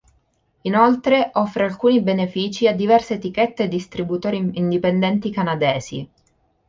Inoltre, 0.61 1.29
offre 1.33 1.63
alcuni 1.65 2.01
benefici 2.01 2.65
a 2.67 2.73
diverse 2.73 3.13
etichette 3.13 3.65
e 3.65 3.67
distributori 3.67 4.49
indipendenti 4.55 5.29
canadesi. 5.29 6.09